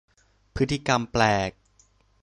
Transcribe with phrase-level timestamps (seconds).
[0.55, 1.51] พฤติกรรมแปลก